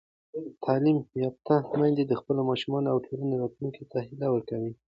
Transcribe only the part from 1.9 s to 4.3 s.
د خپلو ماشومانو او ټولنې راتلونکي ته هیله